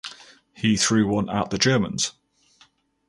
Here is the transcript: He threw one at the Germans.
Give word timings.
He 0.55 0.77
threw 0.77 1.05
one 1.05 1.29
at 1.29 1.51
the 1.51 1.59
Germans. 1.59 2.13